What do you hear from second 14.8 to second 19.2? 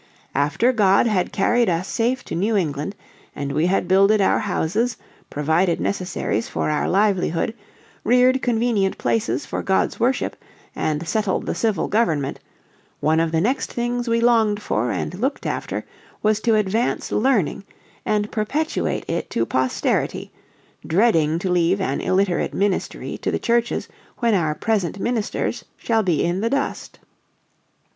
and looked after was to advance learning and perpetuate